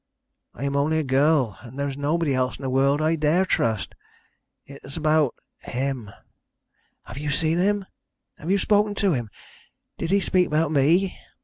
[0.55, 3.45] I am only a girl and there is nobody else in the world I dare
[3.45, 3.93] trust.
[4.65, 6.09] It is about him.
[7.03, 7.85] Have you seen him?
[8.39, 9.29] Have you spoken to him?
[9.99, 11.19] Did he speak about me?"